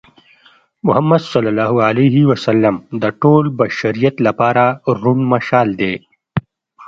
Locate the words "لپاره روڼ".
4.27-5.17